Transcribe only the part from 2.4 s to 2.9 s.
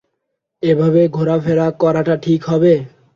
হবে?